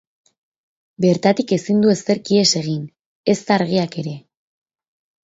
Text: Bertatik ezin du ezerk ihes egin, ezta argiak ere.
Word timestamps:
Bertatik 1.03 1.53
ezin 1.57 1.83
du 1.85 1.91
ezerk 1.95 2.31
ihes 2.37 2.53
egin, 2.61 2.79
ezta 3.35 3.55
argiak 3.57 3.99
ere. 4.05 4.15